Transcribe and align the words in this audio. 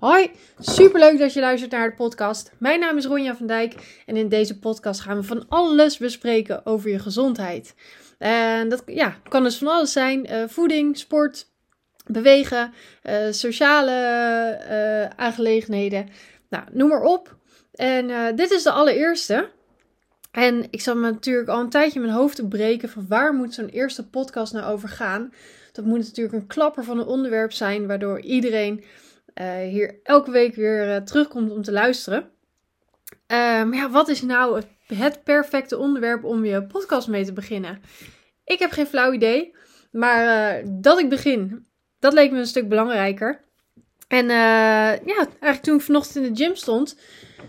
Hoi, 0.00 0.30
superleuk 0.58 1.18
dat 1.18 1.32
je 1.32 1.40
luistert 1.40 1.70
naar 1.70 1.90
de 1.90 1.96
podcast. 1.96 2.52
Mijn 2.58 2.80
naam 2.80 2.96
is 2.96 3.04
Ronja 3.04 3.36
van 3.36 3.46
Dijk 3.46 4.02
en 4.06 4.16
in 4.16 4.28
deze 4.28 4.58
podcast 4.58 5.00
gaan 5.00 5.16
we 5.16 5.22
van 5.22 5.48
alles 5.48 5.98
bespreken 5.98 6.66
over 6.66 6.90
je 6.90 6.98
gezondheid. 6.98 7.74
En 8.18 8.68
dat 8.68 8.82
ja, 8.86 9.16
kan 9.28 9.42
dus 9.42 9.58
van 9.58 9.68
alles 9.68 9.92
zijn: 9.92 10.32
uh, 10.32 10.48
voeding, 10.48 10.98
sport, 10.98 11.46
bewegen, 12.06 12.72
uh, 13.02 13.14
sociale 13.30 13.90
uh, 14.70 15.24
aangelegenheden. 15.24 16.08
Nou, 16.48 16.64
noem 16.72 16.88
maar 16.88 17.02
op. 17.02 17.36
En 17.74 18.36
dit 18.36 18.50
is 18.50 18.62
de 18.62 18.70
allereerste. 18.70 19.48
En 20.30 20.66
ik 20.70 20.80
zat 20.80 20.96
me 20.96 21.10
natuurlijk 21.10 21.48
al 21.48 21.60
een 21.60 21.70
tijdje 21.70 22.00
mijn 22.00 22.12
hoofd 22.12 22.36
te 22.36 22.48
breken 22.48 22.88
van 22.88 23.06
waar 23.08 23.34
moet 23.34 23.54
zo'n 23.54 23.68
eerste 23.68 24.08
podcast 24.08 24.52
nou 24.52 24.72
over 24.72 24.88
gaan. 24.88 25.32
Dat 25.72 25.84
moet 25.84 25.98
natuurlijk 25.98 26.36
een 26.36 26.46
klapper 26.46 26.84
van 26.84 26.98
een 26.98 27.06
onderwerp 27.06 27.52
zijn, 27.52 27.86
waardoor 27.86 28.20
iedereen 28.20 28.84
uh, 29.34 29.58
hier 29.58 30.00
elke 30.02 30.30
week 30.30 30.54
weer 30.54 30.88
uh, 30.88 30.96
terugkomt 30.96 31.50
om 31.50 31.62
te 31.62 31.72
luisteren. 31.72 32.22
Uh, 32.22 33.36
maar 33.64 33.74
ja, 33.74 33.90
wat 33.90 34.08
is 34.08 34.22
nou 34.22 34.62
het 34.86 35.24
perfecte 35.24 35.78
onderwerp 35.78 36.24
om 36.24 36.44
je 36.44 36.66
podcast 36.66 37.08
mee 37.08 37.24
te 37.24 37.32
beginnen? 37.32 37.82
Ik 38.44 38.58
heb 38.58 38.70
geen 38.70 38.86
flauw 38.86 39.12
idee, 39.12 39.56
maar 39.92 40.62
dat 40.66 40.98
ik 40.98 41.08
begin, 41.08 41.66
dat 41.98 42.12
leek 42.12 42.30
me 42.30 42.38
een 42.38 42.46
stuk 42.46 42.68
belangrijker. 42.68 43.40
En 44.08 44.26
ja, 44.28 44.96
eigenlijk 45.06 45.62
toen 45.62 45.76
ik 45.76 45.82
vanochtend 45.82 46.24
in 46.24 46.32
de 46.32 46.44
gym 46.44 46.54
stond, 46.54 46.96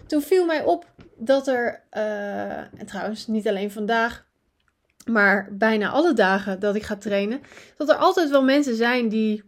toen 0.08 0.22
viel 0.22 0.46
mij 0.46 0.64
op 0.64 0.86
dat 1.18 1.48
er, 1.48 1.84
en 1.90 2.86
trouwens 2.86 3.28
niet 3.28 3.48
alleen 3.48 3.72
vandaag, 3.72 4.26
maar 5.06 5.48
bijna 5.52 5.90
alle 5.90 6.14
dagen 6.14 6.60
dat 6.60 6.76
ik 6.76 6.84
ga 6.84 6.96
trainen, 6.96 7.42
dat 7.78 7.90
er 7.90 7.96
altijd 7.96 8.30
wel 8.30 8.44
mensen 8.44 8.76
zijn 8.76 9.10
die 9.10 9.44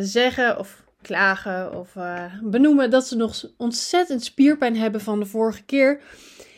zeggen 0.00 0.58
of 0.58 0.86
klagen 1.02 1.78
of 1.78 1.94
uh, 1.94 2.24
benoemen 2.42 2.90
dat 2.90 3.06
ze 3.06 3.16
nog 3.16 3.44
ontzettend 3.56 4.24
spierpijn 4.24 4.76
hebben 4.76 5.00
van 5.00 5.18
de 5.18 5.26
vorige 5.26 5.62
keer. 5.64 6.00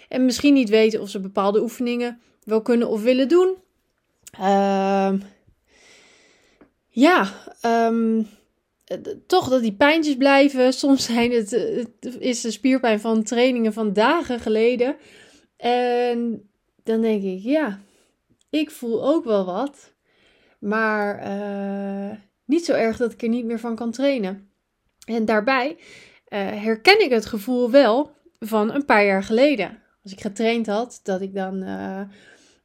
En 0.09 0.25
misschien 0.25 0.55
niet 0.55 0.69
weten 0.69 1.01
of 1.01 1.09
ze 1.09 1.21
bepaalde 1.21 1.63
oefeningen 1.63 2.21
wel 2.45 2.63
kunnen 2.63 2.89
of 2.89 3.03
willen 3.03 3.29
doen. 3.29 3.57
Uh, 4.41 5.13
ja, 6.89 7.29
um, 7.63 8.29
toch 9.27 9.49
dat 9.49 9.63
die 9.63 9.73
pijntjes 9.73 10.17
blijven. 10.17 10.73
Soms 10.83 11.05
zijn 11.05 11.33
het, 11.33 11.51
het, 11.51 12.19
is 12.19 12.41
de 12.41 12.51
spierpijn 12.51 13.01
van 13.01 13.23
trainingen 13.23 13.73
van 13.73 13.93
dagen 13.93 14.41
geleden. 14.41 14.97
En 15.57 16.49
dan 16.85 17.01
denk 17.01 17.23
ik, 17.23 17.43
ja, 17.43 17.81
ik 18.51 18.71
voel 18.71 19.07
ook 19.07 19.25
wel 19.25 19.45
wat. 19.45 19.93
Maar 20.59 21.27
uh, 21.27 22.19
niet 22.51 22.65
zo 22.65 22.73
erg 22.73 22.97
dat 22.97 23.13
ik 23.13 23.23
er 23.23 23.29
niet 23.29 23.45
meer 23.45 23.61
van 23.61 23.75
kan 23.75 23.91
trainen. 23.91 24.51
En 25.05 25.25
daarbij 25.25 25.77
uh, 25.79 25.79
herken 26.39 27.05
ik 27.05 27.11
het 27.11 27.27
gevoel 27.27 27.71
wel 27.71 28.11
van 28.39 28.75
een 28.75 28.85
paar 28.85 29.05
jaar 29.05 29.23
geleden. 29.23 29.79
Als 30.03 30.13
ik 30.13 30.21
getraind 30.21 30.67
had, 30.67 31.01
dat 31.03 31.21
ik 31.21 31.35
dan 31.35 31.63
uh, 31.63 32.01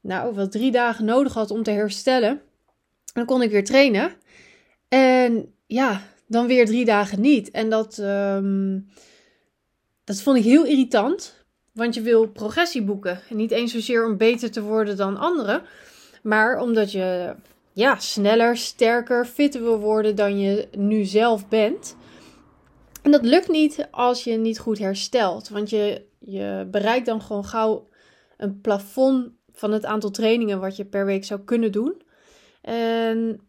nou 0.02 0.36
wel 0.36 0.48
drie 0.48 0.72
dagen 0.72 1.06
nodig 1.06 1.34
had 1.34 1.52
om 1.52 1.64
te 1.64 1.72
herstellen. 1.72 2.42
Dan 3.14 3.26
kon 3.26 3.42
ik 3.42 3.52
weer 3.52 3.64
trainen. 3.64 4.12
En 4.88 5.54
ja, 5.66 6.02
dan 6.28 6.48
weer 6.48 6.66
drie 6.66 6.86
dagen 6.86 7.22
niet. 7.22 7.52
En 7.52 7.70
dat, 7.70 7.98
um, 7.98 8.88
dat 10.04 10.22
vond 10.22 10.38
ik 10.38 10.44
heel 10.44 10.66
irritant. 10.66 11.46
Want 11.74 11.94
je 11.94 12.02
wil 12.02 12.28
progressie 12.28 12.84
boeken. 12.84 13.22
En 13.30 13.36
niet 13.36 13.52
eens 13.52 13.72
zozeer 13.72 14.06
om 14.06 14.18
beter 14.18 14.52
te 14.52 14.62
worden 14.62 14.98
dan 14.98 15.18
anderen. 15.18 15.62
Maar 16.22 16.60
omdat 16.60 16.92
je 16.92 17.36
ja, 17.76 18.00
sneller, 18.00 18.58
sterker, 18.58 19.26
fitter 19.26 19.62
wil 19.62 19.80
worden 19.80 20.16
dan 20.16 20.40
je 20.40 20.68
nu 20.78 21.04
zelf 21.04 21.48
bent. 21.48 21.96
En 23.02 23.12
dat 23.12 23.26
lukt 23.26 23.48
niet 23.48 23.88
als 23.92 24.24
je 24.24 24.38
niet 24.38 24.60
goed 24.60 24.80
herstelt. 24.80 25.50
Want 25.50 25.70
je, 25.70 26.06
je 26.20 26.68
bereikt 26.72 27.06
dan 27.06 27.22
gewoon 27.22 27.46
gauw 27.46 27.88
een 28.38 28.62
plafond 28.62 29.30
van 29.52 29.72
het 29.72 29.86
aantal 29.86 30.10
trainingen 30.12 30.60
wat 30.60 30.76
je 30.76 30.86
per 30.86 31.06
week 31.06 31.26
zou 31.26 31.40
kunnen 31.40 31.72
doen. 31.72 32.02
En 32.62 33.40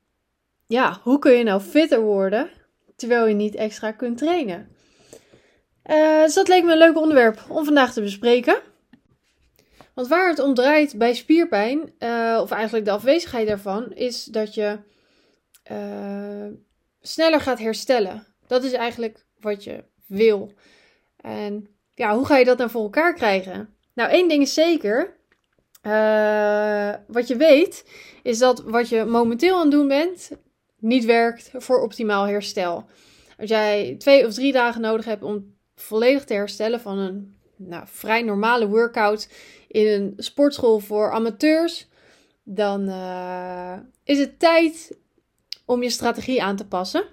ja, 0.67 1.01
hoe 1.03 1.19
kun 1.19 1.33
je 1.33 1.45
nou 1.45 1.61
fitter 1.61 2.01
worden 2.01 2.51
terwijl 2.97 3.27
je 3.27 3.35
niet 3.35 3.55
extra 3.55 3.93
kunt 3.93 4.19
trainen? 4.19 4.69
Uh, 5.91 6.23
dus 6.23 6.35
dat 6.35 6.49
leek 6.49 6.65
me 6.65 6.73
een 6.73 6.79
leuk 6.79 6.97
onderwerp 6.97 7.45
om 7.49 7.65
vandaag 7.65 7.93
te 7.93 8.01
bespreken. 8.01 8.59
Want 9.97 10.09
waar 10.09 10.29
het 10.29 10.39
om 10.39 10.55
draait 10.55 10.99
bij 10.99 11.15
spierpijn, 11.15 11.93
uh, 11.99 12.39
of 12.43 12.51
eigenlijk 12.51 12.85
de 12.85 12.91
afwezigheid 12.91 13.47
daarvan, 13.47 13.93
is 13.93 14.25
dat 14.25 14.55
je 14.55 14.79
uh, 15.73 16.47
sneller 17.01 17.41
gaat 17.41 17.59
herstellen. 17.59 18.27
Dat 18.47 18.65
is 18.65 18.73
eigenlijk 18.73 19.25
wat 19.41 19.65
je 19.65 19.85
wil. 20.07 20.53
En 21.17 21.69
ja, 21.95 22.17
hoe 22.17 22.27
ga 22.27 22.37
je 22.37 22.45
dat 22.45 22.59
nou 22.59 22.71
voor 22.71 22.83
elkaar 22.83 23.15
krijgen? 23.15 23.75
Nou, 23.95 24.11
één 24.11 24.29
ding 24.29 24.43
is 24.43 24.55
zeker. 24.55 25.17
Uh, 25.83 26.95
wat 27.07 27.29
je 27.29 27.37
weet, 27.37 27.85
is 28.23 28.39
dat 28.39 28.63
wat 28.63 28.89
je 28.89 29.05
momenteel 29.05 29.55
aan 29.55 29.61
het 29.61 29.71
doen 29.71 29.89
bent, 29.89 30.31
niet 30.79 31.05
werkt 31.05 31.51
voor 31.55 31.83
optimaal 31.83 32.25
herstel. 32.25 32.85
Als 33.39 33.49
jij 33.49 33.95
twee 33.99 34.27
of 34.27 34.35
drie 34.35 34.53
dagen 34.53 34.81
nodig 34.81 35.05
hebt 35.05 35.23
om 35.23 35.57
volledig 35.75 36.25
te 36.25 36.35
herstellen 36.35 36.81
van 36.81 36.99
een 36.99 37.37
nou, 37.57 37.85
vrij 37.87 38.23
normale 38.23 38.69
workout 38.69 39.29
in 39.69 39.87
een 39.87 40.15
sportschool 40.17 40.79
voor 40.79 41.13
amateurs, 41.13 41.89
dan 42.43 42.89
uh, 42.89 43.73
is 44.05 44.19
het 44.19 44.39
tijd 44.39 44.97
om 45.65 45.83
je 45.83 45.91
strategie 45.91 46.43
aan 46.43 46.57
te 46.57 46.67
passen. 46.67 47.05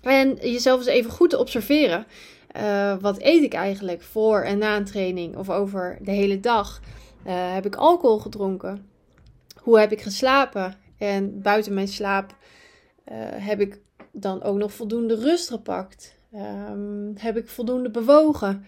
En 0.00 0.34
jezelf 0.34 0.78
eens 0.78 0.88
even 0.88 1.10
goed 1.10 1.30
te 1.30 1.38
observeren. 1.38 2.06
Uh, 2.56 2.96
wat 3.00 3.20
eet 3.20 3.42
ik 3.42 3.52
eigenlijk 3.52 4.02
voor 4.02 4.42
en 4.42 4.58
na 4.58 4.76
een 4.76 4.84
training 4.84 5.36
of 5.36 5.50
over 5.50 5.98
de 6.02 6.10
hele 6.10 6.40
dag? 6.40 6.80
Uh, 7.26 7.54
heb 7.54 7.66
ik 7.66 7.76
alcohol 7.76 8.18
gedronken? 8.18 8.90
Hoe 9.56 9.78
heb 9.78 9.92
ik 9.92 10.00
geslapen? 10.00 10.76
En 10.98 11.42
buiten 11.42 11.74
mijn 11.74 11.88
slaap 11.88 12.36
heb 13.34 13.60
ik 13.60 13.80
dan 14.12 14.42
ook 14.42 14.56
nog 14.56 14.72
voldoende 14.72 15.14
rust 15.14 15.48
gepakt? 15.48 16.14
Um, 16.34 17.12
heb 17.16 17.36
ik 17.36 17.48
voldoende 17.48 17.90
bewogen? 17.90 18.64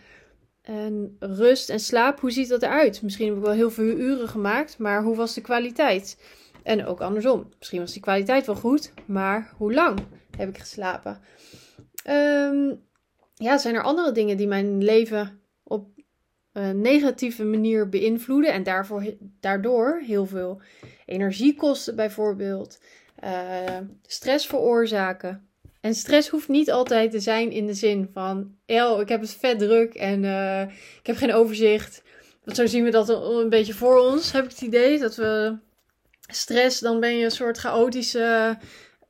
En 0.64 1.16
rust 1.18 1.70
en 1.70 1.80
slaap, 1.80 2.20
hoe 2.20 2.30
ziet 2.30 2.48
dat 2.48 2.62
eruit? 2.62 3.02
Misschien 3.02 3.28
heb 3.28 3.36
ik 3.36 3.42
wel 3.42 3.52
heel 3.52 3.70
veel 3.70 3.84
uren 3.84 4.28
gemaakt, 4.28 4.78
maar 4.78 5.02
hoe 5.02 5.16
was 5.16 5.34
de 5.34 5.40
kwaliteit? 5.40 6.18
En 6.62 6.86
ook 6.86 7.00
andersom. 7.00 7.52
Misschien 7.58 7.80
was 7.80 7.92
die 7.92 8.02
kwaliteit 8.02 8.46
wel 8.46 8.54
goed, 8.54 8.92
maar 9.06 9.52
hoe 9.56 9.74
lang 9.74 9.98
heb 10.36 10.48
ik 10.48 10.58
geslapen? 10.58 11.20
Um, 12.08 12.82
ja, 13.34 13.58
zijn 13.58 13.74
er 13.74 13.82
andere 13.82 14.12
dingen 14.12 14.36
die 14.36 14.46
mijn 14.46 14.84
leven 14.84 15.40
op 15.62 15.88
een 16.52 16.80
negatieve 16.80 17.44
manier 17.44 17.88
beïnvloeden 17.88 18.52
en 18.52 18.62
daarvoor, 18.62 19.04
daardoor 19.40 20.02
heel 20.06 20.26
veel 20.26 20.60
energie 21.06 21.56
kosten, 21.56 21.96
bijvoorbeeld? 21.96 22.80
Uh, 23.24 23.78
stress 24.02 24.46
veroorzaken. 24.46 25.48
En 25.84 25.94
stress 25.94 26.28
hoeft 26.28 26.48
niet 26.48 26.70
altijd 26.70 27.10
te 27.10 27.20
zijn 27.20 27.50
in 27.50 27.66
de 27.66 27.74
zin 27.74 28.10
van, 28.12 28.56
oh, 28.66 29.00
ik 29.00 29.08
heb 29.08 29.20
het 29.20 29.34
vet 29.34 29.58
druk 29.58 29.94
en 29.94 30.22
uh, 30.22 30.60
ik 31.00 31.06
heb 31.06 31.16
geen 31.16 31.32
overzicht. 31.32 32.02
Want 32.44 32.56
zo 32.56 32.66
zien 32.66 32.84
we 32.84 32.90
dat 32.90 33.08
een 33.08 33.48
beetje 33.48 33.74
voor 33.74 33.98
ons, 33.98 34.32
heb 34.32 34.44
ik 34.44 34.50
het 34.50 34.60
idee. 34.60 34.98
Dat 34.98 35.16
we 35.16 35.56
stress, 36.20 36.80
dan 36.80 37.00
ben 37.00 37.16
je 37.16 37.24
een 37.24 37.30
soort 37.30 37.58
chaotische 37.58 38.58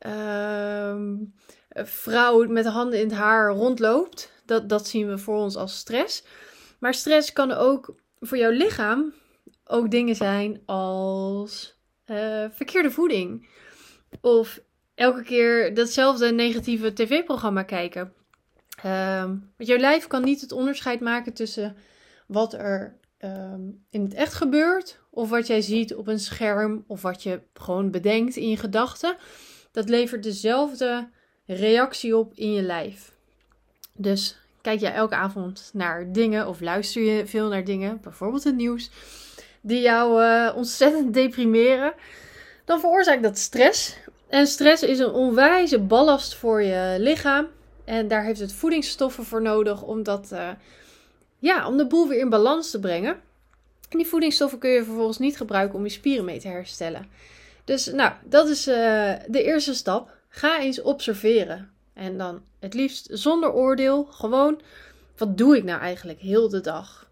uh, 0.07 0.95
vrouw 1.71 2.47
met 2.47 2.65
de 2.65 2.71
handen 2.71 3.01
in 3.01 3.06
het 3.09 3.17
haar 3.17 3.51
rondloopt. 3.53 4.33
Dat, 4.45 4.69
dat 4.69 4.89
zien 4.89 5.09
we 5.09 5.19
voor 5.19 5.37
ons 5.37 5.56
als 5.56 5.77
stress. 5.77 6.25
Maar 6.79 6.95
stress 6.95 7.33
kan 7.33 7.53
ook 7.53 7.95
voor 8.21 8.39
jouw 8.39 8.51
lichaam 8.51 9.15
ook 9.65 9.91
dingen 9.91 10.17
zijn 10.17 10.62
als 10.65 11.77
uh, 12.06 12.45
verkeerde 12.51 12.91
voeding. 12.91 13.49
Of 14.21 14.61
elke 14.94 15.22
keer 15.22 15.75
datzelfde 15.75 16.32
negatieve 16.32 16.93
tv-programma 16.93 17.62
kijken. 17.62 18.12
Um, 18.87 19.52
want 19.56 19.69
jouw 19.69 19.79
lijf 19.79 20.06
kan 20.06 20.25
niet 20.25 20.41
het 20.41 20.52
onderscheid 20.52 21.00
maken 21.00 21.32
tussen 21.32 21.76
wat 22.26 22.52
er 22.52 22.99
um, 23.19 23.85
in 23.91 24.02
het 24.02 24.14
echt 24.14 24.35
gebeurt 24.35 25.00
of 25.11 25.31
wat 25.31 25.46
jij 25.46 25.61
ziet 25.61 25.94
op 25.94 26.06
een 26.06 26.19
scherm 26.19 26.85
of 26.87 27.02
wat 27.02 27.23
je 27.23 27.41
gewoon 27.55 27.91
bedenkt 27.91 28.37
in 28.37 28.49
je 28.49 28.56
gedachten. 28.56 29.17
Dat 29.73 29.88
levert 29.88 30.23
dezelfde 30.23 31.08
reactie 31.46 32.17
op 32.17 32.32
in 32.35 32.52
je 32.52 32.62
lijf. 32.62 33.12
Dus 33.93 34.38
kijk 34.61 34.81
jij 34.81 34.93
elke 34.93 35.14
avond 35.14 35.70
naar 35.73 36.12
dingen 36.12 36.49
of 36.49 36.61
luister 36.61 37.02
je 37.02 37.26
veel 37.26 37.49
naar 37.49 37.64
dingen, 37.64 38.00
bijvoorbeeld 38.00 38.44
het 38.44 38.56
nieuws, 38.56 38.91
die 39.61 39.81
jou 39.81 40.23
uh, 40.23 40.56
ontzettend 40.56 41.14
deprimeren, 41.14 41.94
dan 42.64 42.81
veroorzaakt 42.81 43.23
dat 43.23 43.38
stress. 43.38 43.96
En 44.29 44.47
stress 44.47 44.82
is 44.82 44.99
een 44.99 45.12
onwijze 45.12 45.79
ballast 45.79 46.35
voor 46.35 46.62
je 46.62 46.97
lichaam. 46.99 47.47
En 47.85 48.09
daar 48.09 48.25
heeft 48.25 48.41
het 48.41 48.53
voedingsstoffen 48.53 49.25
voor 49.25 49.43
nodig 49.43 49.82
om, 49.82 50.03
uh, 50.32 50.50
ja, 51.38 51.69
om 51.69 51.76
de 51.76 51.87
boel 51.87 52.09
weer 52.09 52.19
in 52.19 52.29
balans 52.29 52.71
te 52.71 52.81
brengen. 52.81 53.21
En 53.88 53.99
die 53.99 54.06
voedingsstoffen 54.06 54.59
kun 54.59 54.71
je 54.71 54.85
vervolgens 54.85 55.19
niet 55.19 55.37
gebruiken 55.37 55.79
om 55.79 55.85
je 55.85 55.91
spieren 55.91 56.25
mee 56.25 56.41
te 56.41 56.49
herstellen. 56.49 57.06
Dus 57.65 57.87
nou, 57.87 58.12
dat 58.25 58.49
is 58.49 58.69
uh, 58.69 58.75
de 59.26 59.43
eerste 59.43 59.75
stap. 59.75 60.11
Ga 60.29 60.61
eens 60.61 60.82
observeren. 60.82 61.70
En 61.93 62.19
dan 62.19 62.43
Het 62.59 62.75
liefst 62.75 63.09
zonder 63.11 63.53
oordeel. 63.53 64.05
Gewoon, 64.05 64.61
wat 65.17 65.38
doe 65.38 65.56
ik 65.56 65.65
nou 65.65 65.81
eigenlijk 65.81 66.20
heel 66.20 66.49
de 66.49 66.61
dag? 66.61 67.09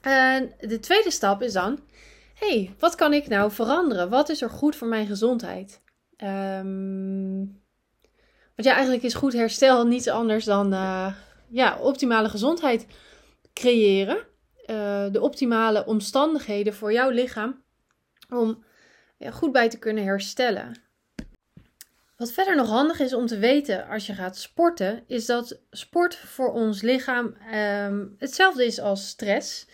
En 0.00 0.52
de 0.60 0.80
tweede 0.80 1.10
stap 1.10 1.42
is 1.42 1.52
dan, 1.52 1.80
hey, 2.34 2.74
wat 2.78 2.94
kan 2.94 3.12
ik 3.12 3.28
nou 3.28 3.50
veranderen? 3.50 4.10
Wat 4.10 4.28
is 4.28 4.42
er 4.42 4.50
goed 4.50 4.76
voor 4.76 4.88
mijn 4.88 5.06
gezondheid? 5.06 5.80
Um, 6.24 7.62
want 8.54 8.68
ja, 8.68 8.72
eigenlijk 8.72 9.02
is 9.02 9.14
goed 9.14 9.32
herstel 9.32 9.86
niets 9.86 10.08
anders 10.08 10.44
dan 10.44 10.72
uh, 10.72 11.14
ja, 11.48 11.78
optimale 11.78 12.28
gezondheid 12.28 12.86
creëren. 13.52 14.16
Uh, 14.66 15.06
de 15.12 15.20
optimale 15.20 15.86
omstandigheden 15.86 16.74
voor 16.74 16.92
jouw 16.92 17.10
lichaam 17.10 17.62
om 18.28 18.64
ja, 19.16 19.30
goed 19.30 19.52
bij 19.52 19.68
te 19.68 19.78
kunnen 19.78 20.04
herstellen. 20.04 20.82
Wat 22.16 22.32
verder 22.32 22.56
nog 22.56 22.68
handig 22.68 23.00
is 23.00 23.14
om 23.14 23.26
te 23.26 23.38
weten 23.38 23.88
als 23.88 24.06
je 24.06 24.14
gaat 24.14 24.36
sporten, 24.36 25.04
is 25.06 25.26
dat 25.26 25.60
sport 25.70 26.16
voor 26.16 26.52
ons 26.52 26.82
lichaam 26.82 27.36
um, 27.54 28.14
hetzelfde 28.18 28.66
is 28.66 28.80
als 28.80 29.08
stress. 29.08 29.66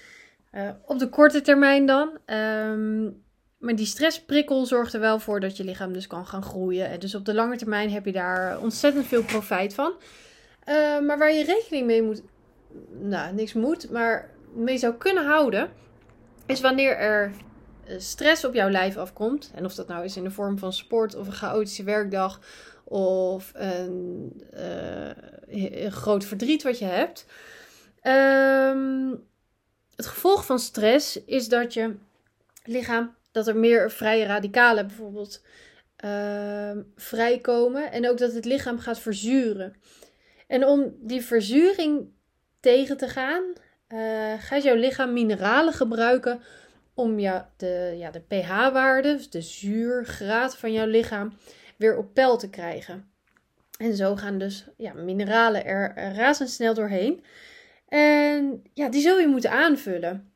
Uh, 0.52 0.70
op 0.86 0.98
de 0.98 1.08
korte 1.08 1.40
termijn 1.40 1.86
dan. 1.86 2.18
Um, 2.26 3.24
maar 3.60 3.76
die 3.76 3.86
stressprikkel 3.86 4.66
zorgt 4.66 4.94
er 4.94 5.00
wel 5.00 5.18
voor 5.18 5.40
dat 5.40 5.56
je 5.56 5.64
lichaam 5.64 5.92
dus 5.92 6.06
kan 6.06 6.26
gaan 6.26 6.42
groeien. 6.42 6.88
En 6.88 7.00
dus 7.00 7.14
op 7.14 7.24
de 7.24 7.34
lange 7.34 7.56
termijn 7.56 7.90
heb 7.90 8.04
je 8.04 8.12
daar 8.12 8.60
ontzettend 8.60 9.06
veel 9.06 9.22
profijt 9.22 9.74
van. 9.74 9.92
Uh, 10.68 11.00
maar 11.00 11.18
waar 11.18 11.32
je 11.32 11.44
rekening 11.44 11.86
mee 11.86 12.02
moet, 12.02 12.22
nou 12.90 13.34
niks 13.34 13.52
moet, 13.52 13.90
maar 13.90 14.30
mee 14.54 14.78
zou 14.78 14.94
kunnen 14.94 15.24
houden, 15.24 15.70
is 16.46 16.60
wanneer 16.60 16.96
er 16.96 17.32
eh, 17.84 17.98
stress 17.98 18.44
op 18.44 18.54
jouw 18.54 18.70
lijf 18.70 18.96
afkomt. 18.96 19.50
En 19.54 19.64
of 19.64 19.74
dat 19.74 19.88
nou 19.88 20.04
is 20.04 20.16
in 20.16 20.24
de 20.24 20.30
vorm 20.30 20.58
van 20.58 20.72
sport 20.72 21.14
of 21.14 21.26
een 21.26 21.32
chaotische 21.32 21.84
werkdag 21.84 22.40
of 22.84 23.52
een, 23.54 24.32
uh, 24.54 25.10
een 25.82 25.92
groot 25.92 26.24
verdriet 26.24 26.62
wat 26.62 26.78
je 26.78 26.84
hebt. 26.84 27.26
Um, 28.02 29.28
het 29.96 30.06
gevolg 30.06 30.46
van 30.46 30.58
stress 30.58 31.24
is 31.24 31.48
dat 31.48 31.74
je 31.74 31.96
lichaam, 32.64 33.14
dat 33.32 33.48
er 33.48 33.56
meer 33.56 33.90
vrije 33.90 34.24
radicalen 34.24 34.86
bijvoorbeeld 34.86 35.42
uh, 36.04 36.70
vrijkomen. 36.96 37.92
En 37.92 38.08
ook 38.08 38.18
dat 38.18 38.32
het 38.32 38.44
lichaam 38.44 38.78
gaat 38.78 39.00
verzuren. 39.00 39.74
En 40.46 40.66
om 40.66 40.94
die 41.00 41.22
verzuring 41.22 42.08
tegen 42.60 42.96
te 42.96 43.08
gaan, 43.08 43.42
uh, 43.88 44.32
gaat 44.38 44.62
jouw 44.62 44.74
lichaam 44.74 45.12
mineralen 45.12 45.72
gebruiken 45.72 46.42
om 46.94 47.16
de, 47.16 47.94
ja, 47.96 48.10
de 48.10 48.20
pH-waarde, 48.28 49.14
dus 49.14 49.30
de 49.30 49.40
zuurgraad 49.40 50.56
van 50.56 50.72
jouw 50.72 50.86
lichaam, 50.86 51.32
weer 51.76 51.96
op 51.96 52.14
peil 52.14 52.36
te 52.36 52.50
krijgen. 52.50 53.10
En 53.78 53.96
zo 53.96 54.16
gaan 54.16 54.38
dus 54.38 54.64
ja, 54.76 54.92
mineralen 54.92 55.64
er, 55.64 55.92
er 55.96 56.14
razendsnel 56.14 56.74
doorheen. 56.74 57.24
En 57.88 58.62
ja, 58.74 58.88
die 58.88 59.02
zul 59.02 59.18
je 59.18 59.26
moeten 59.26 59.50
aanvullen. 59.50 60.29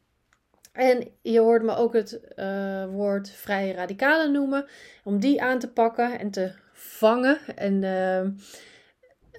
En 0.74 1.08
je 1.22 1.38
hoort 1.40 1.62
me 1.62 1.76
ook 1.76 1.92
het 1.92 2.20
uh, 2.36 2.86
woord 2.86 3.30
vrije 3.30 3.72
radicalen 3.72 4.32
noemen. 4.32 4.66
Om 5.04 5.20
die 5.20 5.42
aan 5.42 5.58
te 5.58 5.68
pakken 5.68 6.18
en 6.18 6.30
te 6.30 6.52
vangen 6.72 7.38
en 7.56 7.82
uh, 7.82 8.24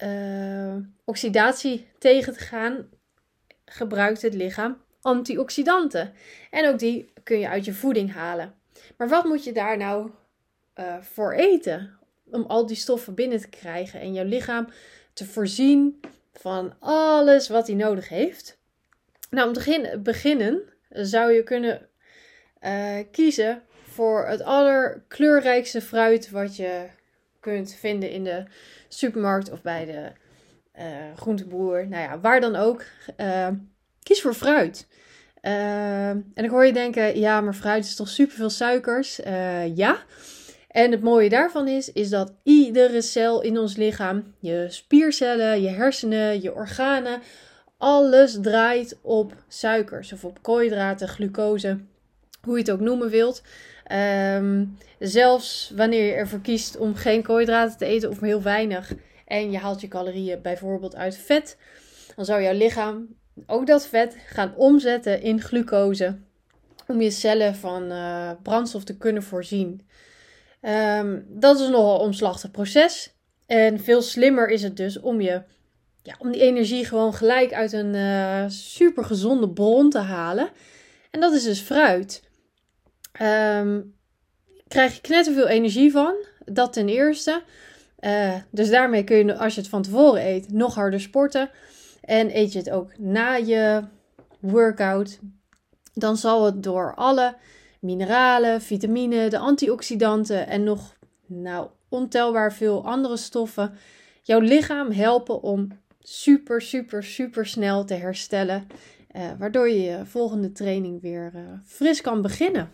uh, 0.09 0.75
oxidatie 1.03 1.87
tegen 1.99 2.33
te 2.33 2.39
gaan, 2.39 2.89
gebruikt 3.65 4.21
het 4.21 4.33
lichaam 4.33 4.83
antioxidanten. 5.01 6.13
En 6.51 6.67
ook 6.67 6.79
die 6.79 7.13
kun 7.23 7.39
je 7.39 7.49
uit 7.49 7.65
je 7.65 7.73
voeding 7.73 8.13
halen. 8.13 8.53
Maar 8.97 9.09
wat 9.09 9.25
moet 9.25 9.43
je 9.43 9.51
daar 9.51 9.77
nou 9.77 10.11
voor 11.01 11.33
eten? 11.33 11.97
Om 12.31 12.43
al 12.43 12.65
die 12.65 12.75
stoffen 12.75 13.13
binnen 13.13 13.39
te 13.39 13.49
krijgen 13.49 13.99
en 13.99 14.13
jouw 14.13 14.25
lichaam 14.25 14.67
te 15.13 15.25
voorzien 15.25 15.99
van 16.33 16.73
alles 16.79 17.49
wat 17.49 17.67
hij 17.67 17.75
nodig 17.75 18.09
heeft. 18.09 18.59
Nou, 19.29 19.47
om 19.47 19.53
te 19.53 19.99
beginnen 20.03 20.73
zou 21.01 21.31
je 21.31 21.43
kunnen 21.43 21.87
uh, 22.61 22.97
kiezen 23.11 23.61
voor 23.87 24.27
het 24.27 24.41
allerkleurrijkste 24.41 25.81
fruit 25.81 26.29
wat 26.29 26.55
je 26.55 26.85
kunt 27.39 27.75
vinden 27.79 28.09
in 28.11 28.23
de 28.23 28.43
supermarkt 28.87 29.51
of 29.51 29.61
bij 29.61 29.85
de 29.85 30.11
uh, 30.79 31.17
groenteboer. 31.17 31.87
Nou 31.87 32.03
ja, 32.03 32.19
waar 32.19 32.41
dan 32.41 32.55
ook. 32.55 32.83
Uh, 33.17 33.47
kies 34.03 34.21
voor 34.21 34.33
fruit. 34.33 34.87
en 35.41 36.23
ik 36.33 36.49
hoor 36.49 36.65
je 36.65 36.73
denken, 36.73 37.19
ja, 37.19 37.41
maar 37.41 37.53
fruit 37.53 37.85
is 37.85 37.95
toch 37.95 38.09
superveel 38.09 38.49
suikers? 38.49 39.15
ja. 39.75 40.03
En 40.75 40.91
het 40.91 41.01
mooie 41.01 41.29
daarvan 41.29 41.67
is, 41.67 41.91
is 41.91 42.09
dat 42.09 42.33
iedere 42.43 43.01
cel 43.01 43.41
in 43.41 43.57
ons 43.57 43.75
lichaam, 43.75 44.33
je 44.39 44.65
spiercellen, 44.69 45.61
je 45.61 45.69
hersenen, 45.69 46.41
je 46.41 46.53
organen, 46.53 47.21
alles 47.77 48.37
draait 48.41 48.97
op 49.01 49.33
suikers 49.47 50.13
of 50.13 50.25
op 50.25 50.41
koolhydraten, 50.41 51.07
glucose, 51.07 51.79
hoe 52.41 52.53
je 52.53 52.59
het 52.59 52.71
ook 52.71 52.79
noemen 52.79 53.09
wilt. 53.09 53.43
Um, 53.91 54.77
zelfs 54.99 55.71
wanneer 55.75 56.05
je 56.05 56.13
ervoor 56.13 56.41
kiest 56.41 56.77
om 56.77 56.95
geen 56.95 57.23
koolhydraten 57.23 57.77
te 57.77 57.85
eten 57.85 58.09
of 58.09 58.19
heel 58.19 58.41
weinig 58.41 58.93
en 59.25 59.51
je 59.51 59.57
haalt 59.57 59.81
je 59.81 59.87
calorieën 59.87 60.41
bijvoorbeeld 60.41 60.95
uit 60.95 61.17
vet, 61.17 61.57
dan 62.15 62.25
zou 62.25 62.41
jouw 62.41 62.53
lichaam 62.53 63.15
ook 63.45 63.67
dat 63.67 63.87
vet 63.87 64.15
gaan 64.25 64.55
omzetten 64.55 65.21
in 65.21 65.41
glucose 65.41 66.17
om 66.87 67.01
je 67.01 67.11
cellen 67.11 67.55
van 67.55 67.91
uh, 67.91 68.31
brandstof 68.41 68.83
te 68.83 68.97
kunnen 68.97 69.23
voorzien. 69.23 69.87
Um, 70.61 71.25
dat 71.29 71.59
is 71.59 71.67
nogal 71.67 71.95
een 71.95 72.05
omslachtig 72.05 72.51
proces. 72.51 73.13
En 73.45 73.79
veel 73.79 74.01
slimmer 74.01 74.49
is 74.49 74.63
het 74.63 74.77
dus 74.77 74.99
om, 74.99 75.21
je, 75.21 75.41
ja, 76.05 76.15
om 76.17 76.31
die 76.31 76.41
energie 76.41 76.85
gewoon 76.85 77.13
gelijk 77.13 77.53
uit 77.53 77.73
een 77.73 77.93
uh, 77.93 78.43
eh, 78.43 78.49
super 78.49 79.03
gezonde 79.03 79.49
bron 79.49 79.89
te 79.89 79.99
halen. 79.99 80.49
En 81.11 81.19
dat 81.19 81.33
is 81.33 81.43
dus 81.43 81.59
fruit. 81.59 82.23
Um, 83.21 83.95
krijg 84.67 84.95
je 84.95 85.01
knetterveel 85.01 85.47
energie 85.47 85.91
van. 85.91 86.15
Dat 86.45 86.73
ten 86.73 86.89
eerste. 86.89 87.43
Uh, 87.99 88.35
dus 88.51 88.69
daarmee 88.69 89.03
kun 89.03 89.17
je, 89.17 89.37
als 89.37 89.55
je 89.55 89.61
het 89.61 89.69
van 89.69 89.81
tevoren 89.81 90.25
eet, 90.25 90.51
nog 90.51 90.75
harder 90.75 91.01
sporten. 91.01 91.49
En 92.01 92.37
eet 92.37 92.51
je 92.51 92.59
het 92.59 92.69
ook 92.69 92.97
na 92.97 93.35
je 93.35 93.83
workout, 94.39 95.19
dan 95.93 96.17
zal 96.17 96.45
het 96.45 96.63
door 96.63 96.95
alle 96.95 97.35
mineralen, 97.79 98.61
vitamine, 98.61 99.29
de 99.29 99.37
antioxidanten 99.37 100.47
en 100.47 100.63
nog 100.63 100.95
nou, 101.25 101.67
ontelbaar 101.89 102.53
veel 102.53 102.85
andere 102.85 103.17
stoffen 103.17 103.77
jouw 104.21 104.39
lichaam 104.39 104.91
helpen 104.91 105.41
om 105.41 105.67
super, 106.07 106.61
super, 106.61 107.03
super 107.03 107.45
snel 107.45 107.85
te 107.85 107.93
herstellen. 107.93 108.67
Uh, 109.15 109.31
waardoor 109.39 109.69
je 109.69 109.81
je 109.81 110.05
volgende 110.05 110.51
training 110.51 111.01
weer 111.01 111.31
uh, 111.35 111.41
fris 111.65 112.01
kan 112.01 112.21
beginnen. 112.21 112.71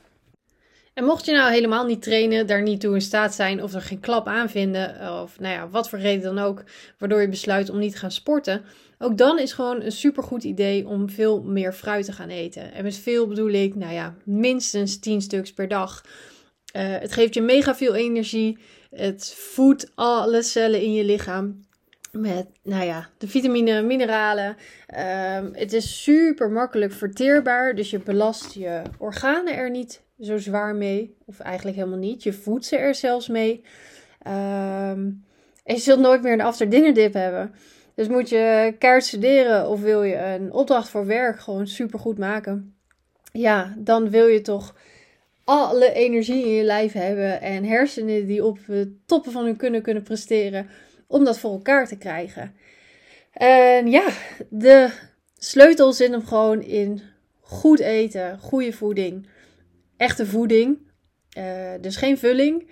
En 0.94 1.04
mocht 1.04 1.26
je 1.26 1.32
nou 1.32 1.52
helemaal 1.52 1.86
niet 1.86 2.02
trainen, 2.02 2.48
daar 2.48 2.62
niet 2.62 2.80
toe 2.80 2.94
in 2.94 3.02
staat 3.02 3.34
zijn 3.34 3.64
of 3.64 3.74
er 3.74 3.82
geen 3.82 4.00
klap 4.00 4.28
aan 4.28 4.50
vinden, 4.50 5.22
of 5.22 5.40
nou 5.40 5.54
ja, 5.54 5.70
wat 5.70 5.90
voor 5.90 6.00
reden 6.00 6.36
dan 6.36 6.46
ook, 6.46 6.64
waardoor 6.98 7.22
je 7.22 7.30
besluit 7.30 7.70
om 7.70 7.80
niet 7.80 7.92
te 7.92 7.98
gaan 7.98 8.12
sporten, 8.12 8.64
ook 8.98 9.18
dan 9.18 9.40
is 9.40 9.54
gewoon 9.54 9.82
een 9.82 9.92
supergoed 9.92 10.44
idee 10.44 10.88
om 10.88 11.10
veel 11.10 11.42
meer 11.44 11.74
fruit 11.74 12.06
te 12.06 12.12
gaan 12.12 12.30
eten. 12.30 12.74
En 12.74 12.84
met 12.84 12.96
veel 12.96 13.28
bedoel 13.28 13.50
ik, 13.50 13.76
nou 13.76 13.94
ja, 13.94 14.16
minstens 14.24 15.00
10 15.00 15.22
stuks 15.22 15.54
per 15.54 15.68
dag. 15.68 16.06
Uh, 16.76 16.82
het 17.00 17.14
geeft 17.14 17.34
je 17.34 17.42
mega 17.42 17.76
veel 17.76 17.96
energie. 17.96 18.58
Het 18.90 19.34
voedt 19.38 19.92
alle 19.96 20.42
cellen 20.42 20.82
in 20.82 20.94
je 20.94 21.04
lichaam. 21.04 21.66
Met, 22.12 22.48
nou 22.64 22.86
ja, 22.86 23.10
de 23.18 23.28
vitamine, 23.28 23.82
mineralen. 23.82 24.48
Um, 24.48 25.50
het 25.54 25.74
is 25.74 26.04
super 26.04 26.52
makkelijk 26.52 26.92
verteerbaar. 26.92 27.76
Dus 27.76 27.90
je 27.90 28.00
belast 28.00 28.54
je 28.54 28.82
organen 28.98 29.56
er 29.56 29.70
niet 29.70 30.02
zo 30.20 30.38
zwaar 30.38 30.76
mee. 30.76 31.16
Of 31.26 31.40
eigenlijk 31.40 31.78
helemaal 31.78 31.98
niet. 32.00 32.24
Je 32.24 32.34
voedt 32.34 32.66
ze 32.66 32.78
er 32.78 32.96
zelfs 32.96 33.28
mee. 33.28 33.64
Um, 34.28 35.24
en 35.64 35.76
je 35.76 35.78
zult 35.78 36.00
nooit 36.00 36.22
meer 36.22 36.34
een 36.34 36.42
after 36.42 36.70
dinner 36.70 36.94
dip 36.94 37.14
hebben. 37.14 37.54
Dus 37.96 38.08
moet 38.08 38.30
je 38.30 38.76
kaart 38.80 39.04
studeren 39.04 39.68
of 39.68 39.82
wil 39.82 40.04
je 40.04 40.18
een 40.18 40.52
opdracht 40.52 40.90
voor 40.90 41.06
werk 41.06 41.40
gewoon 41.40 41.68
super 41.68 42.00
goed 42.00 42.18
maken. 42.18 42.76
Ja, 43.32 43.74
dan 43.78 44.10
wil 44.10 44.28
je 44.28 44.42
toch 44.42 44.76
alle 45.44 45.94
energie 45.94 46.46
in 46.46 46.52
je 46.52 46.64
lijf 46.64 46.94
hebben 46.94 47.42
en 47.42 47.64
hersenen 47.64 48.26
die 48.26 48.46
op 48.46 48.60
de 48.68 48.96
toppen 49.06 49.32
van 49.32 49.46
hun 49.46 49.56
kunnen 49.56 49.82
kunnen 49.82 50.04
presteren 50.04 50.70
om 51.12 51.24
dat 51.24 51.40
voor 51.40 51.52
elkaar 51.52 51.88
te 51.88 51.98
krijgen. 51.98 52.56
En 53.32 53.88
ja, 53.92 54.10
de 54.50 54.90
sleutel 55.38 55.94
zit 55.94 56.12
hem 56.12 56.26
gewoon 56.26 56.62
in 56.62 57.02
goed 57.40 57.80
eten, 57.80 58.40
goede 58.40 58.74
voeding, 58.74 59.28
echte 59.98 60.26
voeding. 60.26 60.90
Uh, 61.38 61.72
dus 61.82 61.96
geen 61.96 62.18
vulling. 62.18 62.70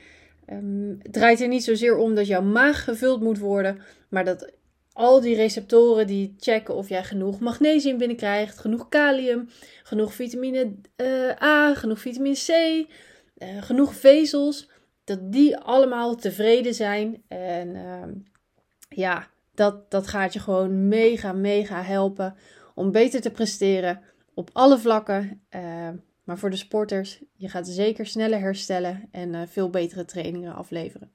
Um, 0.52 1.00
het 1.04 1.14
draait 1.14 1.42
er 1.42 1.48
niet 1.48 1.64
zozeer 1.64 1.98
om 1.98 2.16
dat 2.16 2.28
jouw 2.28 2.42
maag 2.42 2.84
gevuld 2.84 3.22
moet 3.22 3.40
worden, 3.40 3.82
maar 4.10 4.26
dat 4.26 4.52
al 4.94 5.22
die 5.22 5.36
receptoren 5.36 6.08
die 6.08 6.36
checken 6.40 6.76
of 6.76 6.90
jij 6.90 7.04
genoeg 7.04 7.40
magnesium 7.40 7.98
binnenkrijgt, 7.98 8.60
genoeg 8.60 8.90
kalium, 8.90 9.50
genoeg 9.84 10.14
vitamine 10.14 10.72
uh, 10.98 11.42
A, 11.42 11.74
genoeg 11.76 12.00
vitamine 12.00 12.36
C, 12.36 12.50
uh, 12.50 13.62
genoeg 13.62 13.94
vezels, 13.94 14.70
dat 15.10 15.32
die 15.32 15.58
allemaal 15.58 16.16
tevreden 16.16 16.74
zijn. 16.74 17.24
En 17.28 17.68
uh, 17.76 18.04
ja, 18.90 19.28
dat, 19.54 19.92
dat 19.92 20.08
gaat 20.08 20.34
je 20.34 20.40
gewoon 20.40 20.88
mega, 20.88 21.34
mega 21.34 21.82
helpen 21.82 22.36
om 22.76 22.92
beter 22.92 23.22
te 23.22 23.32
presteren 23.32 24.02
op 24.34 24.50
alle 24.54 24.78
vlakken. 24.78 25.42
Uh, 25.56 25.90
maar 26.24 26.38
voor 26.38 26.50
de 26.50 26.56
sporters, 26.56 27.20
je 27.36 27.50
gaat 27.50 27.68
zeker 27.68 28.06
sneller 28.06 28.40
herstellen 28.40 29.08
en 29.12 29.34
uh, 29.34 29.42
veel 29.48 29.70
betere 29.70 30.06
trainingen 30.06 30.56
afleveren. 30.56 31.12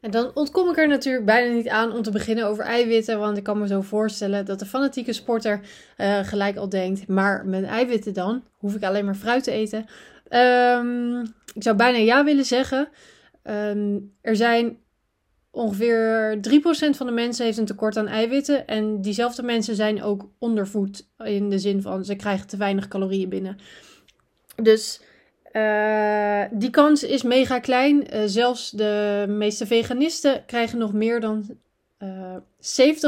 En 0.00 0.10
dan 0.10 0.30
ontkom 0.34 0.68
ik 0.68 0.78
er 0.78 0.88
natuurlijk 0.88 1.24
bijna 1.24 1.54
niet 1.54 1.68
aan 1.68 1.92
om 1.92 2.02
te 2.02 2.10
beginnen 2.10 2.46
over 2.46 2.64
eiwitten. 2.64 3.18
Want 3.18 3.36
ik 3.36 3.42
kan 3.42 3.58
me 3.58 3.66
zo 3.66 3.80
voorstellen 3.80 4.44
dat 4.44 4.58
de 4.58 4.66
fanatieke 4.66 5.12
sporter 5.12 5.60
uh, 5.98 6.18
gelijk 6.18 6.56
al 6.56 6.68
denkt: 6.68 7.08
maar 7.08 7.46
met 7.46 7.64
eiwitten 7.64 8.14
dan? 8.14 8.42
Hoef 8.56 8.74
ik 8.74 8.82
alleen 8.82 9.04
maar 9.04 9.14
fruit 9.14 9.44
te 9.44 9.50
eten? 9.50 9.86
Um, 10.34 11.20
ik 11.54 11.62
zou 11.62 11.76
bijna 11.76 11.98
ja 11.98 12.24
willen 12.24 12.44
zeggen. 12.44 12.88
Um, 13.44 14.12
er 14.20 14.36
zijn 14.36 14.78
ongeveer 15.50 16.36
3% 16.36 16.96
van 16.96 17.06
de 17.06 17.12
mensen 17.12 17.44
heeft 17.44 17.58
een 17.58 17.64
tekort 17.64 17.96
aan 17.96 18.08
eiwitten. 18.08 18.66
En 18.66 19.00
diezelfde 19.00 19.42
mensen 19.42 19.74
zijn 19.74 20.02
ook 20.02 20.28
ondervoed 20.38 21.08
in 21.18 21.50
de 21.50 21.58
zin 21.58 21.82
van 21.82 22.04
ze 22.04 22.16
krijgen 22.16 22.46
te 22.46 22.56
weinig 22.56 22.88
calorieën 22.88 23.28
binnen. 23.28 23.56
Dus 24.62 25.00
uh, 25.52 26.42
die 26.50 26.70
kans 26.70 27.02
is 27.02 27.22
mega 27.22 27.58
klein. 27.58 28.14
Uh, 28.14 28.22
zelfs 28.26 28.70
de 28.70 29.24
meeste 29.28 29.66
veganisten 29.66 30.44
krijgen 30.46 30.78
nog 30.78 30.92
meer 30.92 31.20
dan 31.20 31.46
uh, 31.98 32.34
eh, 32.34 33.02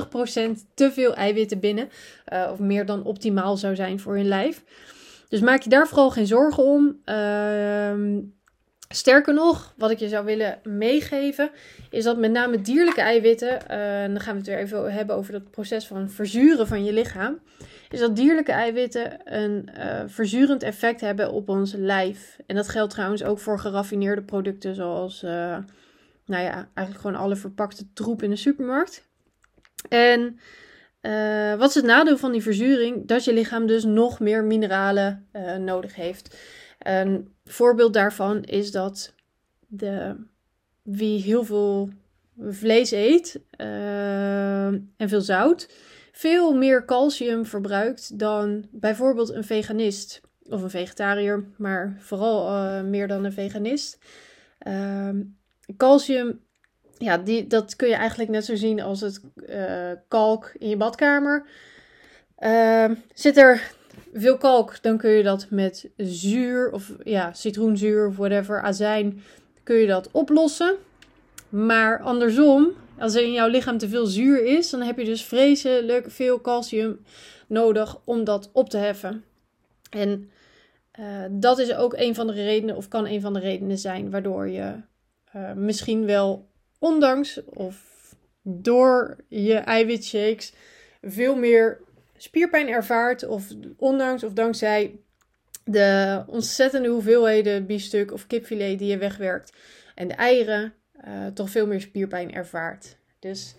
70% 0.50 0.50
te 0.74 0.92
veel 0.92 1.14
eiwitten 1.14 1.60
binnen. 1.60 1.88
of 2.50 2.58
meer 2.58 2.86
dan 2.86 3.04
optimaal 3.04 3.56
zou 3.56 3.74
zijn 3.74 4.00
voor 4.00 4.14
hun 4.14 4.28
lijf. 4.28 4.62
Dus 5.34 5.42
maak 5.42 5.62
je 5.62 5.70
daar 5.70 5.88
vooral 5.88 6.10
geen 6.10 6.26
zorgen 6.26 6.64
om. 6.64 7.00
Ehm, 7.04 8.20
sterker 8.88 9.34
nog, 9.34 9.74
wat 9.76 9.90
ik 9.90 9.98
je 9.98 10.08
zou 10.08 10.24
willen 10.24 10.60
meegeven, 10.62 11.50
is 11.90 12.04
dat 12.04 12.18
met 12.18 12.30
name 12.30 12.60
dierlijke 12.60 13.00
eiwitten, 13.00 13.68
en 13.68 14.12
dan 14.12 14.20
gaan 14.20 14.32
we 14.32 14.38
het 14.38 14.48
weer 14.48 14.58
even 14.58 14.92
hebben 14.92 15.16
over 15.16 15.32
dat 15.32 15.50
proces 15.50 15.86
van 15.86 16.10
verzuren 16.10 16.66
van 16.66 16.84
je 16.84 16.92
lichaam 16.92 17.40
is 17.88 18.00
dat 18.00 18.16
dierlijke 18.16 18.52
eiwitten 18.52 19.34
een 19.36 19.68
uh, 19.78 20.02
verzurend 20.06 20.62
effect 20.62 21.00
hebben 21.00 21.32
op 21.32 21.48
ons 21.48 21.72
lijf. 21.72 22.36
En 22.46 22.56
dat 22.56 22.68
geldt 22.68 22.92
trouwens 22.92 23.24
ook 23.24 23.38
voor 23.38 23.58
geraffineerde 23.58 24.22
producten 24.22 24.74
zoals, 24.74 25.22
uh, 25.22 25.30
nou 26.26 26.42
ja, 26.42 26.68
eigenlijk 26.74 27.00
gewoon 27.00 27.22
alle 27.22 27.36
verpakte 27.36 27.92
troep 27.92 28.22
in 28.22 28.30
de 28.30 28.36
supermarkt. 28.36 29.08
En 29.88 30.38
uh, 31.06 31.54
wat 31.54 31.68
is 31.68 31.74
het 31.74 31.84
nadeel 31.84 32.18
van 32.18 32.32
die 32.32 32.42
verzuring? 32.42 33.06
Dat 33.06 33.24
je 33.24 33.32
lichaam 33.32 33.66
dus 33.66 33.84
nog 33.84 34.20
meer 34.20 34.44
mineralen 34.44 35.26
nodig 35.58 35.94
heeft. 35.94 36.36
Een 36.78 37.34
voorbeeld 37.44 37.92
daarvan 37.92 38.42
is 38.42 38.70
dat 38.70 39.14
de, 39.66 40.16
wie 40.82 41.22
heel 41.22 41.44
veel 41.44 41.88
vlees 42.48 42.90
eet 42.90 43.40
en 44.96 45.08
veel 45.08 45.20
zout, 45.20 45.68
veel 46.12 46.54
meer 46.54 46.84
calcium 46.84 47.46
verbruikt 47.46 48.18
dan 48.18 48.66
bijvoorbeeld 48.70 49.30
een 49.30 49.44
veganist 49.44 50.20
of 50.42 50.62
een 50.62 50.70
vegetariër, 50.70 51.44
maar 51.56 51.96
vooral 51.98 52.82
meer 52.84 53.08
dan 53.08 53.24
een 53.24 53.32
veganist. 53.32 53.98
Uh, 54.66 55.08
calcium, 55.76 56.40
ja, 56.98 57.18
die, 57.18 57.46
dat 57.46 57.76
kun 57.76 57.88
je 57.88 57.94
eigenlijk 57.94 58.30
net 58.30 58.44
zo 58.44 58.54
zien 58.54 58.80
als 58.80 59.00
het 59.00 59.20
uh, 59.36 59.90
kalk 60.08 60.52
in 60.58 60.68
je 60.68 60.76
badkamer. 60.76 61.46
Uh, 62.38 62.90
zit 63.14 63.36
er 63.36 63.72
veel 64.12 64.36
kalk, 64.36 64.82
dan 64.82 64.98
kun 64.98 65.10
je 65.10 65.22
dat 65.22 65.46
met 65.50 65.90
zuur 65.96 66.72
of 66.72 66.92
ja, 67.04 67.32
citroenzuur 67.32 68.06
of 68.06 68.16
whatever, 68.16 68.62
azijn, 68.62 69.22
kun 69.62 69.76
je 69.76 69.86
dat 69.86 70.10
oplossen. 70.10 70.74
Maar 71.48 72.00
andersom, 72.00 72.72
als 72.98 73.14
er 73.14 73.22
in 73.22 73.32
jouw 73.32 73.48
lichaam 73.48 73.78
te 73.78 73.88
veel 73.88 74.06
zuur 74.06 74.44
is, 74.44 74.70
dan 74.70 74.82
heb 74.82 74.98
je 74.98 75.04
dus 75.04 75.24
vreselijk 75.24 76.10
veel 76.10 76.40
calcium 76.40 77.04
nodig 77.46 78.00
om 78.04 78.24
dat 78.24 78.50
op 78.52 78.70
te 78.70 78.76
heffen. 78.76 79.24
En 79.90 80.30
uh, 81.00 81.06
dat 81.30 81.58
is 81.58 81.74
ook 81.74 81.94
een 81.96 82.14
van 82.14 82.26
de 82.26 82.32
redenen, 82.32 82.76
of 82.76 82.88
kan 82.88 83.06
een 83.06 83.20
van 83.20 83.32
de 83.32 83.40
redenen 83.40 83.78
zijn, 83.78 84.10
waardoor 84.10 84.48
je 84.48 84.74
uh, 85.36 85.52
misschien 85.52 86.06
wel, 86.06 86.48
ondanks 86.84 87.44
of 87.44 87.76
door 88.42 89.16
je 89.28 89.54
eiwitshakes, 89.54 90.52
veel 91.02 91.36
meer 91.36 91.80
spierpijn 92.16 92.68
ervaart. 92.68 93.26
Of 93.26 93.46
ondanks 93.76 94.24
of 94.24 94.32
dankzij 94.32 94.98
de 95.64 96.22
ontzettende 96.26 96.88
hoeveelheden 96.88 97.66
biefstuk 97.66 98.12
of 98.12 98.26
kipfilet 98.26 98.78
die 98.78 98.90
je 98.90 98.98
wegwerkt. 98.98 99.52
En 99.94 100.08
de 100.08 100.14
eieren 100.14 100.74
uh, 101.06 101.26
toch 101.26 101.50
veel 101.50 101.66
meer 101.66 101.80
spierpijn 101.80 102.34
ervaart. 102.34 102.96
Dus, 103.18 103.54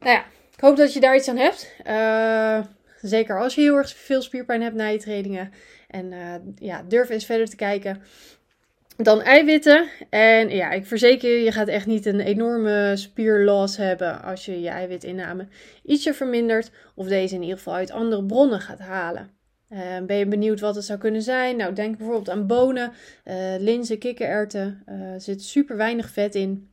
nou 0.00 0.12
ja, 0.12 0.24
ik 0.54 0.60
hoop 0.60 0.76
dat 0.76 0.92
je 0.92 1.00
daar 1.00 1.16
iets 1.16 1.28
aan 1.28 1.36
hebt. 1.36 1.74
Uh, 1.86 2.66
zeker 3.00 3.40
als 3.40 3.54
je 3.54 3.60
heel 3.60 3.76
erg 3.76 3.96
veel 3.96 4.22
spierpijn 4.22 4.62
hebt 4.62 4.76
na 4.76 4.86
je 4.86 4.98
trainingen. 4.98 5.52
En 5.88 6.12
uh, 6.12 6.34
ja, 6.54 6.82
durf 6.82 7.08
eens 7.08 7.24
verder 7.24 7.48
te 7.48 7.56
kijken 7.56 8.02
dan 9.04 9.22
eiwitten. 9.22 9.88
En 10.10 10.48
ja, 10.48 10.70
ik 10.70 10.86
verzeker 10.86 11.30
je, 11.30 11.42
je 11.44 11.52
gaat 11.52 11.68
echt 11.68 11.86
niet 11.86 12.06
een 12.06 12.20
enorme 12.20 12.92
spierloss 12.96 13.76
hebben 13.76 14.22
als 14.22 14.44
je 14.44 14.60
je 14.60 14.68
eiwitinname 14.68 15.46
ietsje 15.84 16.14
vermindert. 16.14 16.70
Of 16.94 17.06
deze 17.06 17.34
in 17.34 17.42
ieder 17.42 17.56
geval 17.56 17.74
uit 17.74 17.90
andere 17.90 18.24
bronnen 18.24 18.60
gaat 18.60 18.78
halen. 18.78 19.30
Uh, 19.72 19.78
ben 20.06 20.16
je 20.16 20.26
benieuwd 20.26 20.60
wat 20.60 20.74
het 20.74 20.84
zou 20.84 20.98
kunnen 20.98 21.22
zijn? 21.22 21.56
Nou, 21.56 21.72
denk 21.72 21.96
bijvoorbeeld 21.96 22.30
aan 22.30 22.46
bonen, 22.46 22.92
uh, 23.24 23.34
linzen, 23.58 23.98
kikkererwten. 23.98 24.82
Er 24.86 25.20
zit 25.20 25.42
super 25.42 25.76
weinig 25.76 26.08
vet 26.08 26.34
in 26.34 26.72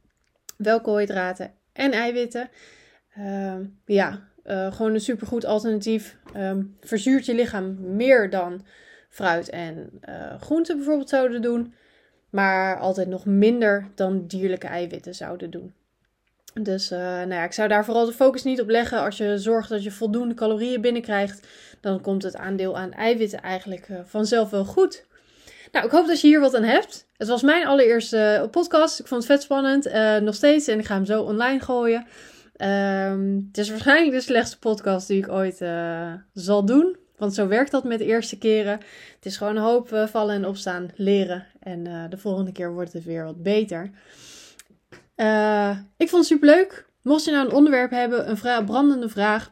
wel 0.57 0.81
koolhydraten 0.81 1.51
en 1.74 1.91
eiwitten. 1.91 2.50
Uh, 3.17 3.55
ja, 3.86 4.27
gewoon 4.43 4.93
een 4.93 5.01
supergoed 5.01 5.46
alternatief. 5.46 6.17
Um, 6.38 6.75
verzuurt 6.81 7.25
je 7.25 7.36
lichaam 7.36 7.96
meer 7.96 8.29
dan 8.29 8.65
fruit 9.10 9.50
en 9.50 9.89
groenten 10.39 10.75
bijvoorbeeld 10.75 11.10
zouden 11.10 11.41
doen. 11.41 11.74
Maar 12.29 12.79
altijd 12.79 13.07
nog 13.07 13.25
minder 13.25 13.88
dan 13.96 14.27
dierlijke 14.27 14.67
eiwitten 14.67 15.15
zouden 15.15 15.50
doen. 15.50 15.74
Dus 16.53 16.91
uh, 16.91 16.98
nou 17.00 17.34
ja, 17.34 17.43
ik 17.43 17.53
zou 17.53 17.67
daar 17.67 17.86
vooral 17.86 18.05
de 18.05 18.13
focus 18.13 18.43
niet 18.43 18.62
op 18.62 18.69
leggen. 18.69 19.01
Als 19.01 19.17
je 19.17 19.38
zorgt 19.38 19.69
dat 19.69 19.84
je 19.84 19.91
voldoende 19.91 20.34
calorieën 20.34 20.81
binnenkrijgt, 20.81 21.48
dan 21.81 22.01
komt 22.01 22.24
het 22.24 22.36
aandeel 22.36 22.77
aan 22.77 22.91
eiwitten 22.91 23.41
eigenlijk 23.41 23.88
vanzelf 24.05 24.50
wel 24.50 24.65
goed. 24.65 25.05
Nou, 25.72 25.86
ik 25.86 25.91
hoop 25.91 26.07
dat 26.07 26.22
je 26.22 26.27
hier 26.27 26.39
wat 26.39 26.55
aan 26.55 26.63
hebt. 26.63 27.07
Het 27.17 27.27
was 27.27 27.41
mijn 27.41 27.67
allereerste 27.67 28.48
podcast. 28.51 29.00
Ik 29.00 29.07
vond 29.07 29.24
het 29.24 29.31
vet 29.31 29.41
spannend. 29.41 29.91
Nog 30.24 30.36
steeds. 30.36 30.67
En 30.67 30.79
ik 30.79 30.86
ga 30.86 30.93
hem 30.96 31.05
zo 31.05 31.22
online 31.22 31.60
gooien. 31.60 32.05
Um, 32.62 33.48
het 33.48 33.57
is 33.57 33.69
waarschijnlijk 33.69 34.12
de 34.12 34.22
slechtste 34.22 34.60
podcast 34.60 35.07
die 35.07 35.17
ik 35.17 35.29
ooit 35.29 35.57
zal 36.34 36.65
doen. 36.65 36.98
Want 37.17 37.33
zo 37.33 37.47
werkt 37.47 37.71
dat 37.71 37.83
met 37.83 38.00
de 38.00 38.05
eerste 38.05 38.38
keren. 38.38 38.79
Het 39.15 39.25
is 39.25 39.38
gewoon 39.38 39.83
uh, 39.93 40.07
vallen 40.07 40.36
en 40.36 40.45
opstaan, 40.45 40.89
leren. 40.95 41.45
En 41.59 42.09
de 42.09 42.17
volgende 42.17 42.51
keer 42.51 42.74
wordt 42.74 42.93
het 42.93 43.03
weer 43.03 43.24
wat 43.24 43.43
beter. 43.43 43.91
ik 45.97 46.09
vond 46.09 46.21
het 46.21 46.25
super 46.25 46.47
leuk. 46.47 46.86
Mocht 47.01 47.25
je 47.25 47.31
nou 47.31 47.45
een 47.45 47.53
onderwerp 47.53 47.91
hebben, 47.91 48.29
een 48.29 48.38
vra 48.38 48.63
brandende 48.63 49.09
vraag, 49.09 49.51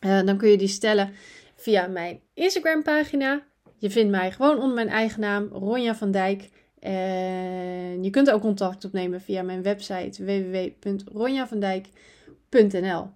dan 0.00 0.36
kun 0.36 0.48
je 0.48 0.58
die 0.58 0.68
stellen 0.68 1.12
via 1.54 1.86
mijn 1.86 2.20
Instagram 2.34 2.82
pagina. 2.82 3.42
Je 3.82 3.90
vindt 3.90 4.10
mij 4.10 4.32
gewoon 4.32 4.58
onder 4.58 4.74
mijn 4.74 4.88
eigen 4.88 5.20
naam, 5.20 5.48
Ronja 5.52 5.94
van 5.94 6.10
Dijk. 6.10 6.50
En 6.78 8.02
je 8.02 8.10
kunt 8.10 8.30
ook 8.30 8.40
contact 8.40 8.84
opnemen 8.84 9.20
via 9.20 9.42
mijn 9.42 9.62
website 9.62 10.24
www.ronjavandijk.nl. 10.24 13.10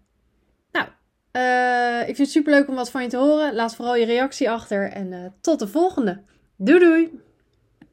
Uh, 1.37 2.01
ik 2.01 2.17
vind 2.17 2.19
het 2.19 2.31
super 2.31 2.53
leuk 2.53 2.69
om 2.69 2.75
wat 2.75 2.91
van 2.91 3.03
je 3.03 3.09
te 3.09 3.17
horen. 3.17 3.55
Laat 3.55 3.75
vooral 3.75 3.97
je 3.97 4.05
reactie 4.05 4.51
achter 4.51 4.91
en 4.93 5.13
uh, 5.13 5.19
tot 5.41 5.59
de 5.59 5.69
volgende. 5.69 6.21
Doei 6.57 6.79
doei! 6.79 7.26